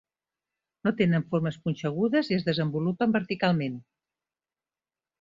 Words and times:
No 0.87 0.93
tenen 1.01 1.25
formes 1.35 1.59
punxegudes 1.67 2.33
i 2.33 2.39
es 2.39 2.49
desenvolupen 2.49 3.17
verticalment. 3.21 3.81